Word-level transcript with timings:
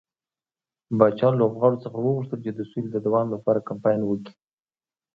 پاچا 0.97 1.27
لوبغاړو 1.39 1.81
څخه 1.85 1.97
وغوښتل 2.01 2.39
چې 2.45 2.51
د 2.53 2.59
سولې 2.69 2.89
د 2.91 2.97
دوام 3.05 3.27
لپاره 3.35 3.65
کمپاين 3.69 4.01
وکړي. 4.05 4.33